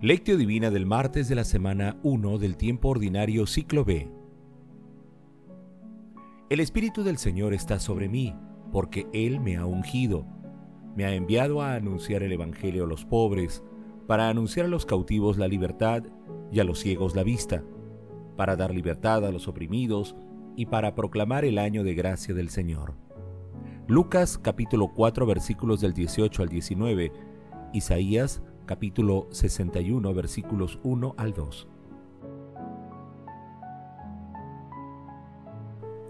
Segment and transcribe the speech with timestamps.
[0.00, 4.08] Lectio Divina del martes de la semana 1 del tiempo ordinario ciclo B.
[6.50, 8.32] El Espíritu del Señor está sobre mí,
[8.70, 10.24] porque Él me ha ungido.
[10.94, 13.64] Me ha enviado a anunciar el Evangelio a los pobres,
[14.06, 16.04] para anunciar a los cautivos la libertad
[16.52, 17.64] y a los ciegos la vista,
[18.36, 20.14] para dar libertad a los oprimidos
[20.54, 22.94] y para proclamar el año de gracia del Señor.
[23.88, 27.10] Lucas capítulo 4 versículos del 18 al 19,
[27.72, 31.68] Isaías capítulo 61 versículos 1 al 2.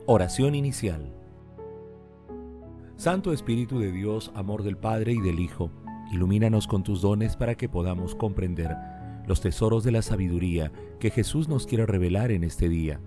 [0.06, 1.14] Oración inicial.
[2.96, 5.70] Santo Espíritu de Dios, amor del Padre y del Hijo,
[6.10, 8.74] ilumínanos con tus dones para que podamos comprender
[9.28, 13.00] los tesoros de la sabiduría que Jesús nos quiere revelar en este día.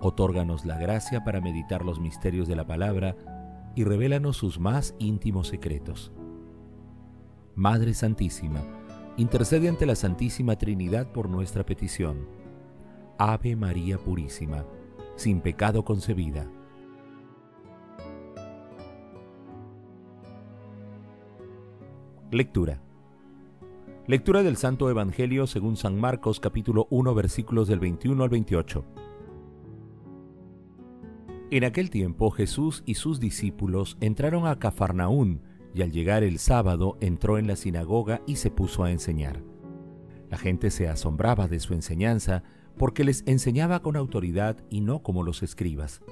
[0.00, 3.14] Otórganos la gracia para meditar los misterios de la palabra
[3.76, 6.10] y revélanos sus más íntimos secretos.
[7.56, 8.62] Madre Santísima,
[9.16, 12.28] intercede ante la Santísima Trinidad por nuestra petición.
[13.16, 14.66] Ave María Purísima,
[15.14, 16.46] sin pecado concebida.
[22.30, 22.82] Lectura.
[24.06, 28.84] Lectura del Santo Evangelio según San Marcos capítulo 1 versículos del 21 al 28.
[31.52, 36.96] En aquel tiempo Jesús y sus discípulos entraron a Cafarnaún y al llegar el sábado
[37.00, 39.42] entró en la sinagoga y se puso a enseñar.
[40.30, 42.42] La gente se asombraba de su enseñanza
[42.76, 46.02] porque les enseñaba con autoridad y no como los escribas.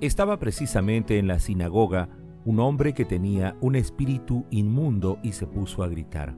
[0.00, 2.08] Estaba precisamente en la sinagoga
[2.44, 6.34] un hombre que tenía un espíritu inmundo y se puso a gritar.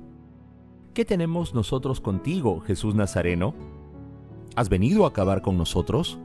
[0.94, 3.54] ¿Qué tenemos nosotros contigo, Jesús Nazareno?
[4.56, 6.18] ¿Has venido a acabar con nosotros?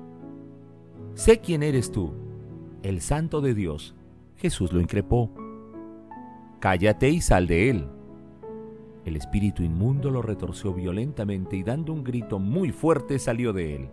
[1.14, 2.14] Sé quién eres tú,
[2.84, 3.96] el santo de Dios.
[4.36, 5.32] Jesús lo increpó.
[6.60, 7.88] Cállate y sal de él.
[9.06, 13.90] El espíritu inmundo lo retorció violentamente y dando un grito muy fuerte salió de él.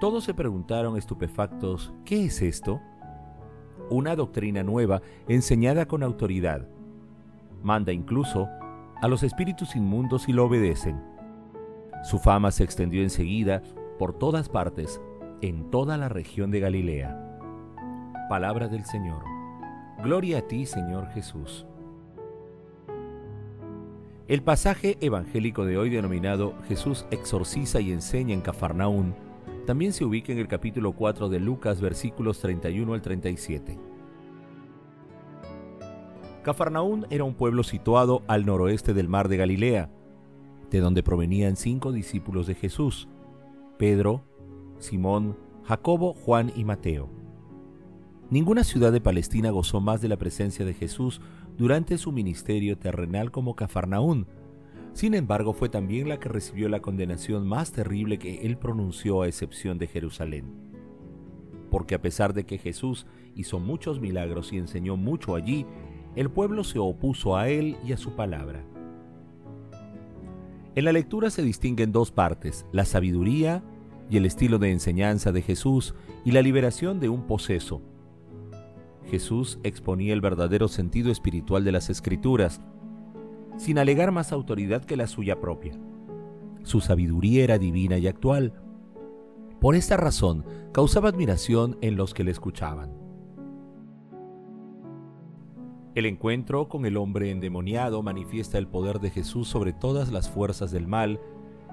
[0.00, 2.80] Todos se preguntaron estupefactos, ¿qué es esto?
[3.90, 6.68] Una doctrina nueva enseñada con autoridad.
[7.62, 8.48] Manda incluso
[9.00, 11.00] a los espíritus inmundos y lo obedecen.
[12.02, 13.62] Su fama se extendió enseguida
[13.98, 15.00] por todas partes,
[15.42, 17.38] en toda la región de Galilea.
[18.28, 19.35] Palabra del Señor.
[20.02, 21.66] Gloria a ti, Señor Jesús.
[24.28, 29.14] El pasaje evangélico de hoy denominado Jesús exorciza y enseña en Cafarnaún
[29.66, 33.78] también se ubica en el capítulo 4 de Lucas versículos 31 al 37.
[36.42, 39.90] Cafarnaún era un pueblo situado al noroeste del mar de Galilea,
[40.70, 43.08] de donde provenían cinco discípulos de Jesús,
[43.78, 44.24] Pedro,
[44.78, 47.25] Simón, Jacobo, Juan y Mateo.
[48.28, 51.20] Ninguna ciudad de Palestina gozó más de la presencia de Jesús
[51.56, 54.26] durante su ministerio terrenal como Cafarnaún.
[54.94, 59.28] Sin embargo, fue también la que recibió la condenación más terrible que él pronunció a
[59.28, 60.46] excepción de Jerusalén.
[61.70, 65.64] Porque a pesar de que Jesús hizo muchos milagros y enseñó mucho allí,
[66.16, 68.64] el pueblo se opuso a él y a su palabra.
[70.74, 73.62] En la lectura se distinguen dos partes, la sabiduría
[74.10, 75.94] y el estilo de enseñanza de Jesús
[76.24, 77.82] y la liberación de un poseso,
[79.06, 82.60] Jesús exponía el verdadero sentido espiritual de las escrituras,
[83.56, 85.78] sin alegar más autoridad que la suya propia.
[86.62, 88.52] Su sabiduría era divina y actual.
[89.60, 92.92] Por esta razón, causaba admiración en los que le escuchaban.
[95.94, 100.70] El encuentro con el hombre endemoniado manifiesta el poder de Jesús sobre todas las fuerzas
[100.70, 101.20] del mal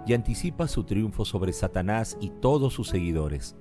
[0.05, 3.57] y anticipa su triunfo sobre Satanás y todos sus seguidores.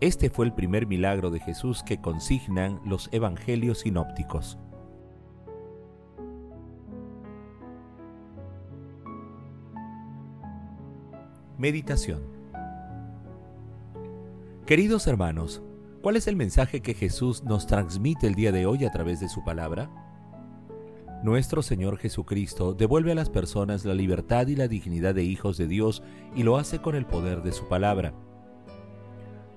[0.00, 4.56] Este fue el primer milagro de Jesús que consignan los evangelios sinópticos.
[11.58, 12.22] Meditación
[14.66, 15.62] Queridos hermanos,
[16.00, 19.28] ¿cuál es el mensaje que Jesús nos transmite el día de hoy a través de
[19.28, 19.90] su palabra?
[21.24, 25.66] Nuestro Señor Jesucristo devuelve a las personas la libertad y la dignidad de hijos de
[25.66, 26.04] Dios
[26.36, 28.14] y lo hace con el poder de su palabra.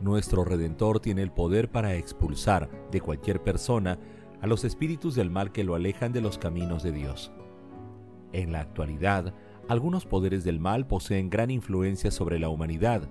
[0.01, 4.00] Nuestro Redentor tiene el poder para expulsar de cualquier persona
[4.42, 7.31] a los espíritus del mal que lo alejan de los caminos de Dios.
[8.33, 9.36] En la actualidad,
[9.68, 13.09] algunos poderes del mal poseen gran influencia sobre la humanidad.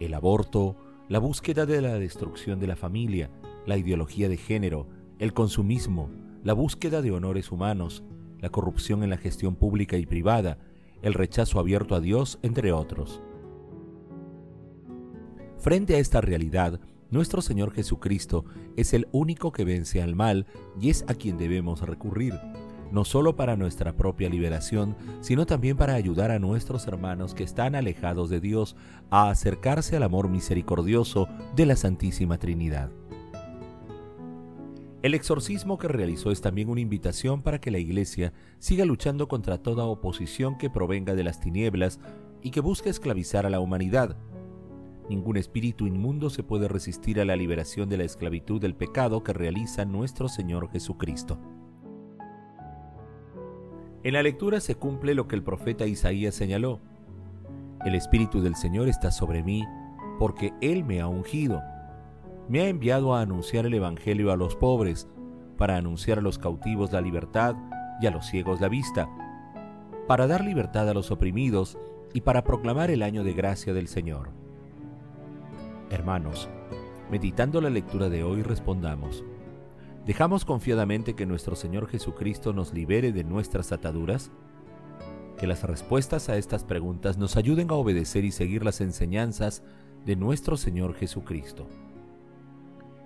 [0.00, 0.76] El aborto,
[1.08, 3.30] la búsqueda de la destrucción de la familia,
[3.66, 4.88] la ideología de género,
[5.18, 6.08] el consumismo,
[6.42, 8.02] la búsqueda de honores humanos,
[8.40, 10.58] la corrupción en la gestión pública y privada,
[11.02, 13.22] el rechazo abierto a Dios, entre otros.
[15.64, 16.78] Frente a esta realidad,
[17.10, 18.44] nuestro Señor Jesucristo
[18.76, 20.44] es el único que vence al mal
[20.78, 22.34] y es a quien debemos recurrir.
[22.92, 27.74] no solo para nuestra propia liberación, sino también para ayudar a nuestros hermanos que están
[27.74, 28.76] alejados de Dios
[29.10, 31.26] a acercarse al amor misericordioso
[31.56, 32.90] de la Santísima Trinidad.
[35.02, 39.56] El exorcismo que realizó es también una invitación para que la Iglesia siga luchando contra
[39.56, 42.00] toda oposición que provenga de las tinieblas
[42.42, 44.14] y que busque esclavizar a la humanidad.
[45.08, 49.32] Ningún espíritu inmundo se puede resistir a la liberación de la esclavitud del pecado que
[49.32, 51.38] realiza nuestro Señor Jesucristo.
[54.02, 56.80] En la lectura se cumple lo que el profeta Isaías señaló.
[57.84, 59.64] El Espíritu del Señor está sobre mí,
[60.18, 61.62] porque Él me ha ungido
[62.48, 65.08] me ha enviado a anunciar el Evangelio a los pobres,
[65.56, 67.54] para anunciar a los cautivos la libertad
[68.00, 69.08] y a los ciegos la vista,
[70.06, 71.78] para dar libertad a los oprimidos
[72.12, 74.43] y para proclamar el año de gracia del Señor.
[75.90, 76.48] Hermanos,
[77.10, 79.22] meditando la lectura de hoy respondamos,
[80.06, 84.30] ¿dejamos confiadamente que nuestro Señor Jesucristo nos libere de nuestras ataduras?
[85.38, 89.62] Que las respuestas a estas preguntas nos ayuden a obedecer y seguir las enseñanzas
[90.06, 91.66] de nuestro Señor Jesucristo.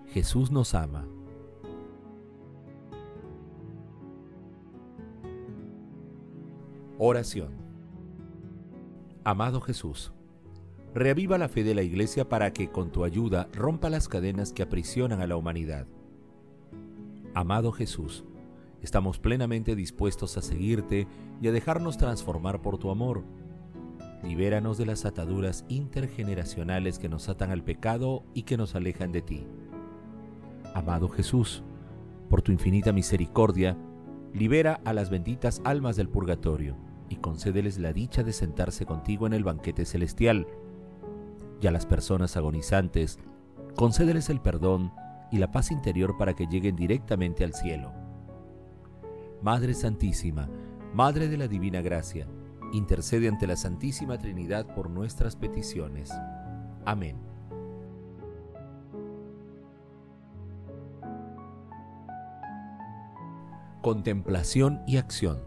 [0.07, 1.07] Jesús nos ama.
[6.99, 7.53] Oración.
[9.25, 10.13] Amado Jesús,
[10.95, 14.63] reaviva la fe de la Iglesia para que con tu ayuda rompa las cadenas que
[14.63, 15.87] aprisionan a la humanidad.
[17.35, 18.25] Amado Jesús,
[18.83, 21.07] estamos plenamente dispuestos a seguirte
[21.41, 23.25] y a dejarnos transformar por tu amor.
[24.23, 29.23] Libéranos de las ataduras intergeneracionales que nos atan al pecado y que nos alejan de
[29.23, 29.47] ti.
[30.75, 31.63] Amado Jesús,
[32.29, 33.77] por tu infinita misericordia,
[34.33, 36.77] libera a las benditas almas del purgatorio
[37.09, 40.47] y concédeles la dicha de sentarse contigo en el banquete celestial.
[41.61, 43.19] Y a las personas agonizantes,
[43.75, 44.93] concédeles el perdón
[45.31, 47.93] y la paz interior para que lleguen directamente al cielo.
[49.43, 50.49] Madre Santísima,
[50.95, 52.27] Madre de la Divina Gracia,
[52.73, 56.11] intercede ante la Santísima Trinidad por nuestras peticiones.
[56.85, 57.29] Amén.
[63.89, 65.39] contemplación y acción.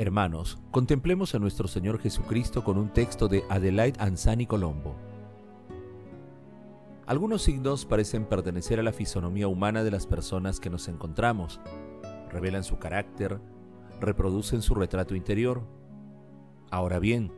[0.00, 4.94] Hermanos, contemplemos a nuestro Señor Jesucristo con un texto de Adelaide Anzani Colombo.
[7.04, 11.60] Algunos signos parecen pertenecer a la fisonomía humana de las personas que nos encontramos.
[12.30, 13.40] Revelan su carácter,
[14.00, 15.64] reproducen su retrato interior.
[16.70, 17.32] Ahora bien,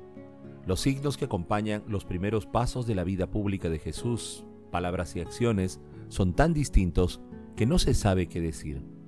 [0.66, 5.20] los signos que acompañan los primeros pasos de la vida pública de Jesús, palabras y
[5.20, 7.22] acciones, son tan distintos
[7.56, 8.99] que no se sabe qué decir.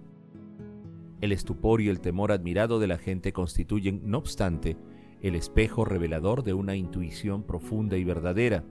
[1.23, 4.77] El estupor y el temor admirado de la gente constituyen, no obstante,
[5.21, 8.65] el espejo revelador de una intuición profunda y verdadera.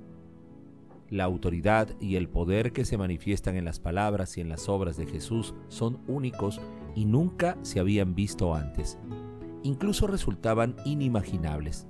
[1.09, 4.97] La autoridad y el poder que se manifiestan en las palabras y en las obras
[4.97, 6.59] de Jesús son únicos
[6.93, 8.99] y nunca se habían visto antes.
[9.63, 11.87] Incluso resultaban inimaginables.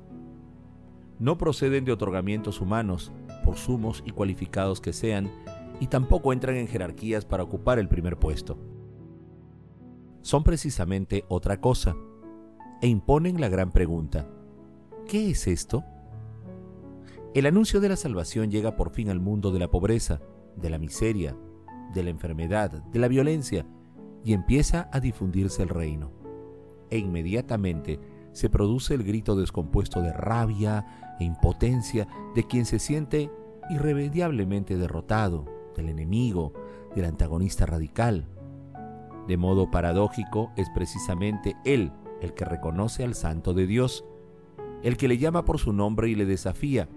[1.18, 3.12] No proceden de otorgamientos humanos,
[3.44, 5.28] por sumos y cualificados que sean,
[5.80, 8.60] y tampoco entran en jerarquías para ocupar el primer puesto.
[10.21, 11.95] Son precisamente otra cosa
[12.81, 14.27] e imponen la gran pregunta,
[15.07, 15.83] ¿qué es esto?
[17.33, 20.21] El anuncio de la salvación llega por fin al mundo de la pobreza,
[20.56, 21.35] de la miseria,
[21.94, 23.66] de la enfermedad, de la violencia,
[24.23, 26.11] y empieza a difundirse el reino.
[26.90, 27.99] E inmediatamente
[28.31, 33.31] se produce el grito descompuesto de rabia e impotencia de quien se siente
[33.69, 36.54] irremediablemente derrotado, del enemigo,
[36.95, 38.28] del antagonista radical.
[39.28, 44.06] De modo paradójico, es precisamente Él el que reconoce al Santo de Dios,
[44.83, 46.87] el que le llama por su nombre y le desafía.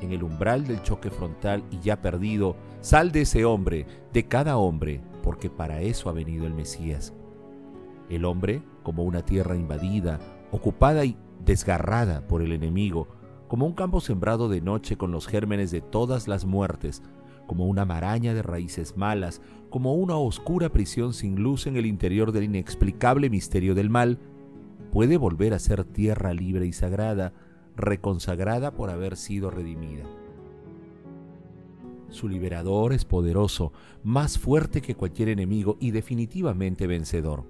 [0.00, 4.56] En el umbral del choque frontal y ya perdido, sal de ese hombre, de cada
[4.56, 7.12] hombre, porque para eso ha venido el Mesías.
[8.08, 10.18] El hombre, como una tierra invadida,
[10.50, 13.08] ocupada y desgarrada por el enemigo,
[13.48, 17.02] como un campo sembrado de noche con los gérmenes de todas las muertes,
[17.48, 22.30] como una maraña de raíces malas, como una oscura prisión sin luz en el interior
[22.30, 24.20] del inexplicable misterio del mal,
[24.92, 27.32] puede volver a ser tierra libre y sagrada,
[27.74, 30.04] reconsagrada por haber sido redimida.
[32.10, 37.44] Su liberador es poderoso, más fuerte que cualquier enemigo y definitivamente vencedor.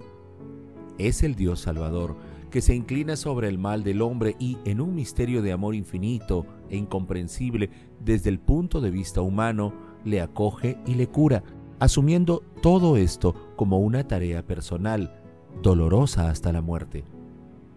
[0.97, 2.17] Es el Dios Salvador,
[2.49, 6.45] que se inclina sobre el mal del hombre y, en un misterio de amor infinito
[6.69, 7.69] e incomprensible
[8.03, 11.43] desde el punto de vista humano, le acoge y le cura,
[11.79, 15.21] asumiendo todo esto como una tarea personal,
[15.61, 17.03] dolorosa hasta la muerte.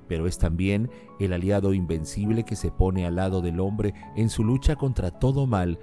[0.08, 4.44] Pero es también el aliado invencible que se pone al lado del hombre en su
[4.44, 5.78] lucha contra todo mal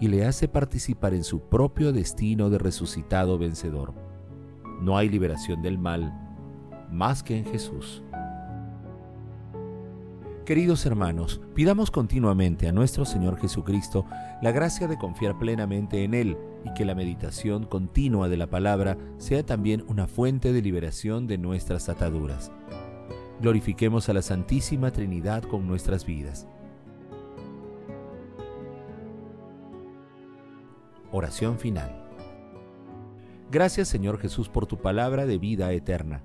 [0.00, 3.94] y le hace participar en su propio destino de resucitado vencedor.
[4.80, 6.12] no hay liberación del mal
[6.90, 8.02] más que en Jesús.
[10.44, 14.06] Queridos hermanos, pidamos continuamente a nuestro Señor Jesucristo
[14.42, 18.98] la gracia de confiar plenamente en Él y que la meditación continua de la palabra
[19.18, 22.50] sea también una fuente de liberación de nuestras ataduras.
[23.40, 26.48] Glorifiquemos a la Santísima Trinidad con nuestras vidas.
[31.12, 32.04] Oración final.
[33.52, 36.24] Gracias Señor Jesús por tu palabra de vida eterna